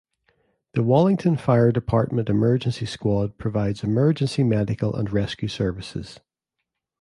The 0.71 0.81
Wallington 0.81 1.35
Fire 1.37 1.71
Department 1.71 2.27
Emergency 2.27 2.87
Squad 2.87 3.37
provides 3.37 3.83
emergency 3.83 4.43
medical 4.43 4.95
and 4.95 5.07
rescue 5.13 5.47
services. 5.47 6.19